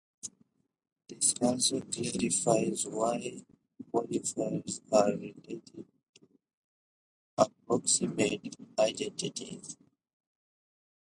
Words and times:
This 1.07 1.35
also 1.41 1.79
clarifies 1.81 2.87
why 2.87 3.45
mollifiers 3.93 4.81
are 4.91 5.11
related 5.11 5.63
to 5.67 5.85
approximate 7.37 8.55
identities. 8.79 9.77